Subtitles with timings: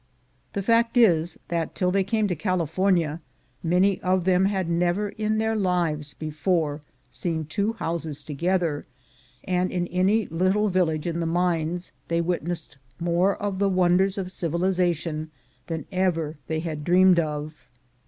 [0.53, 3.21] The fact Is, that till they came to California
[3.61, 6.81] many of them had never In their lives before
[7.11, 8.83] seen two houses together,
[9.43, 14.31] and In any little village In the mines they witnessed more of the wonders of
[14.31, 15.29] civilization
[15.67, 17.53] than ever they had dreamed of.